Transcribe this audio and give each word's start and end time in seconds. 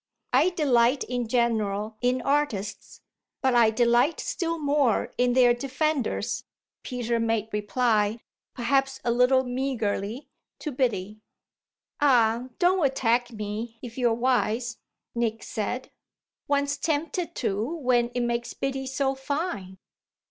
"I 0.33 0.49
delight 0.49 1.03
in 1.03 1.27
general 1.27 1.95
in 2.01 2.23
artists, 2.23 3.01
but 3.39 3.53
I 3.53 3.69
delight 3.69 4.19
still 4.19 4.57
more 4.57 5.13
in 5.15 5.33
their 5.33 5.53
defenders," 5.53 6.43
Peter 6.81 7.19
made 7.19 7.49
reply, 7.53 8.17
perhaps 8.55 8.99
a 9.03 9.11
little 9.11 9.43
meagrely, 9.43 10.25
to 10.57 10.71
Biddy. 10.71 11.19
"Ah 11.99 12.45
don't 12.57 12.83
attack 12.83 13.31
me 13.31 13.77
if 13.83 13.95
you're 13.95 14.15
wise!" 14.15 14.79
Nick 15.13 15.43
said. 15.43 15.91
"One's 16.47 16.77
tempted 16.77 17.35
to 17.35 17.63
when 17.75 18.09
it 18.15 18.21
makes 18.21 18.55
Biddy 18.55 18.87
so 18.87 19.13
fine." 19.13 19.77